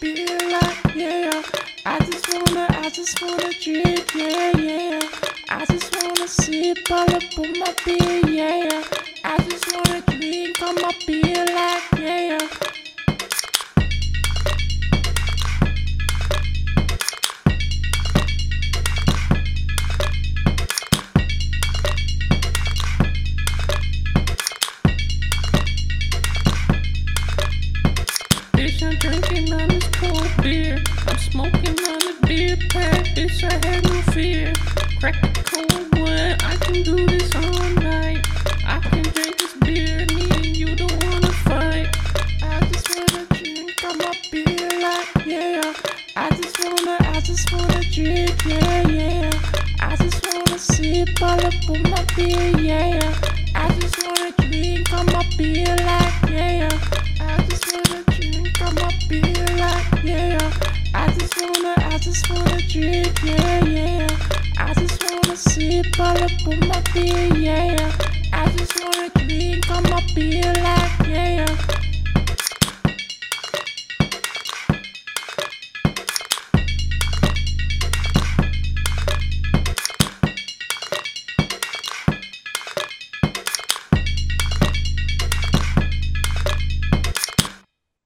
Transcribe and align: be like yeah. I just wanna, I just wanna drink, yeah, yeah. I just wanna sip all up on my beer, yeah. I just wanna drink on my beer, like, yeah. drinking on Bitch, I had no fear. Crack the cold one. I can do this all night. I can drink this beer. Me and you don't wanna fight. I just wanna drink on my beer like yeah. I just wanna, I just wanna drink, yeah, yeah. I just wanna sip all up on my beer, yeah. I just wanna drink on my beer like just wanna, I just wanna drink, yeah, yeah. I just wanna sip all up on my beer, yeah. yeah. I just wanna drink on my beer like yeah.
be 0.00 0.26
like 0.26 0.94
yeah. 0.94 1.42
I 1.86 1.98
just 1.98 2.32
wanna, 2.32 2.66
I 2.70 2.90
just 2.90 3.20
wanna 3.20 3.52
drink, 3.60 4.14
yeah, 4.14 4.56
yeah. 4.56 5.00
I 5.48 5.64
just 5.66 5.94
wanna 6.02 6.28
sip 6.28 6.78
all 6.90 7.14
up 7.14 7.38
on 7.38 7.58
my 7.58 7.74
beer, 7.84 8.26
yeah. 8.26 8.82
I 9.24 9.38
just 9.48 9.72
wanna 9.72 10.00
drink 10.02 10.62
on 10.62 10.74
my 10.76 10.92
beer, 11.06 11.44
like, 11.46 12.00
yeah. 12.00 12.38
drinking 29.04 29.52
on 29.52 29.73
Bitch, 33.14 33.44
I 33.44 33.66
had 33.66 33.84
no 33.84 34.02
fear. 34.12 34.52
Crack 34.98 35.20
the 35.22 35.42
cold 35.44 35.98
one. 36.00 36.36
I 36.42 36.56
can 36.56 36.82
do 36.82 37.06
this 37.06 37.32
all 37.36 37.70
night. 37.80 38.26
I 38.66 38.80
can 38.80 39.02
drink 39.02 39.38
this 39.38 39.54
beer. 39.64 40.04
Me 40.16 40.28
and 40.34 40.56
you 40.56 40.74
don't 40.74 41.04
wanna 41.04 41.32
fight. 41.46 41.88
I 42.42 42.58
just 42.72 42.90
wanna 42.90 43.26
drink 43.26 43.84
on 43.84 43.98
my 43.98 44.12
beer 44.32 44.68
like 44.82 45.26
yeah. 45.26 45.72
I 46.16 46.30
just 46.30 46.58
wanna, 46.64 46.96
I 47.00 47.20
just 47.20 47.52
wanna 47.52 47.80
drink, 47.92 48.44
yeah, 48.46 48.88
yeah. 48.88 49.30
I 49.78 49.94
just 49.96 50.26
wanna 50.26 50.58
sip 50.58 51.22
all 51.22 51.46
up 51.46 51.70
on 51.70 51.82
my 51.90 52.04
beer, 52.16 52.58
yeah. 52.58 53.14
I 53.54 53.68
just 53.78 54.04
wanna 54.04 54.32
drink 54.38 54.92
on 54.92 55.06
my 55.06 55.24
beer 55.38 55.76
like 55.86 56.03
just 61.26 61.40
wanna, 61.40 61.74
I 61.78 61.98
just 61.98 62.30
wanna 62.30 62.60
drink, 62.68 63.22
yeah, 63.22 63.64
yeah. 63.64 64.06
I 64.58 64.74
just 64.74 65.02
wanna 65.10 65.36
sip 65.36 65.98
all 65.98 66.22
up 66.22 66.46
on 66.46 66.68
my 66.68 66.82
beer, 66.92 67.34
yeah. 67.34 67.72
yeah. 67.72 67.92
I 68.32 68.50
just 68.50 68.78
wanna 68.84 69.08
drink 69.10 69.70
on 69.70 69.82
my 69.84 70.02
beer 70.14 70.52
like 70.52 71.08
yeah. 71.08 71.33